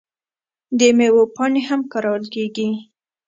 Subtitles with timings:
[0.79, 2.69] د میوو پاڼې هم کارول کیږي.